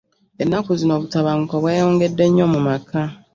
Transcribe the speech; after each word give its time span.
Ennaku 0.41 0.71
zino 0.79 0.93
obutabanguko 0.97 1.55
bweyongedde 1.63 2.23
nnyo 2.27 2.45
mu 2.53 2.59
maka. 2.67 3.01